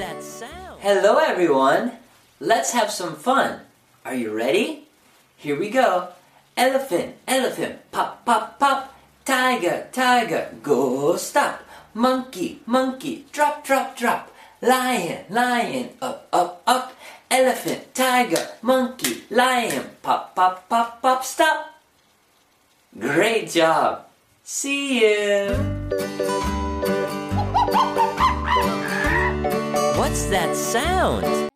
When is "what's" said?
30.10-30.24